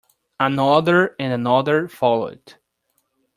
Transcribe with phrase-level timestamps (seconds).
[0.39, 2.55] Another and another followed.